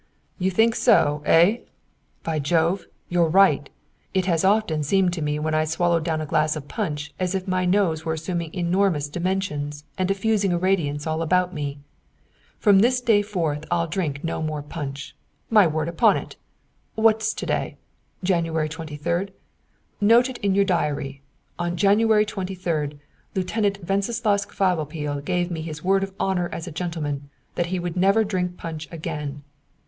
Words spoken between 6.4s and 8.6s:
of punch as if my nose were assuming